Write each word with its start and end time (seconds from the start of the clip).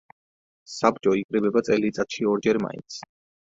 საბჭო 0.75 1.13
იკრიბება 1.21 1.65
წელიწადში 1.69 2.29
ორჯერ 2.33 2.65
მაინც. 2.69 3.03